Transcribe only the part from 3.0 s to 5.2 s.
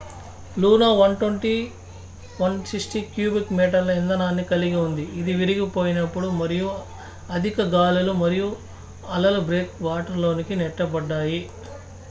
cubic మీటర్ల ఇంధనాన్ని కలిగి ఉంది